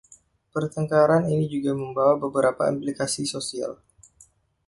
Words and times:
Pertengkaran 0.53 1.23
ini 1.33 1.45
juga 1.53 1.71
membawa 1.81 2.13
beberapa 2.23 2.61
implikasi 2.73 3.23
sosial. 3.33 3.71